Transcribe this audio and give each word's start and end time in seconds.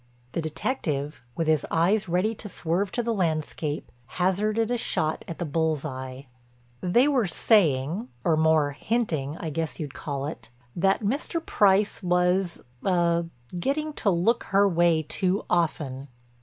The 0.31 0.41
detective, 0.41 1.21
with 1.35 1.45
his 1.45 1.63
eyes 1.69 2.09
ready 2.09 2.33
to 2.33 2.49
swerve 2.49 2.91
to 2.93 3.03
the 3.03 3.13
landscape, 3.13 3.91
hazarded 4.17 4.71
a 4.71 4.77
shot 4.79 5.23
at 5.27 5.37
the 5.37 5.45
bull's 5.45 5.85
eye. 5.85 6.25
"They 6.81 7.07
were 7.07 7.27
saying—or 7.27 8.35
more 8.35 8.71
hinting 8.71 9.37
I 9.37 9.51
guess 9.51 9.79
you'd 9.79 9.93
call 9.93 10.25
it—that 10.25 11.03
Mr. 11.03 11.45
Price 11.45 12.01
was—er—getting 12.01 13.93
to 13.93 14.09
look 14.09 14.45
her 14.45 14.67
way 14.67 15.03
too 15.03 15.45
often." 15.51 16.07